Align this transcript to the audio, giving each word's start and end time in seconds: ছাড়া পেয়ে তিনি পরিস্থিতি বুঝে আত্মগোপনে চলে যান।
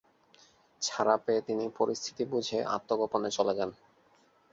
ছাড়া 0.81 1.15
পেয়ে 1.17 1.41
তিনি 1.41 1.65
পরিস্থিতি 1.77 2.23
বুঝে 2.25 2.59
আত্মগোপনে 2.75 3.29
চলে 3.37 3.53
যান। 3.55 3.69